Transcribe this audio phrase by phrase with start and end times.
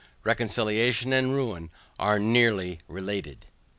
[0.23, 1.69] Reconciliation and ruin
[1.99, 3.45] are nearly related.